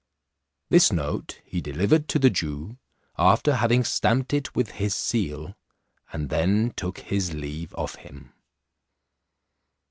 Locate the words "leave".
7.35-7.71